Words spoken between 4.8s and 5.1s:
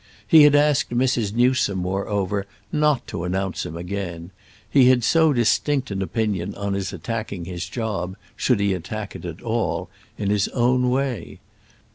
had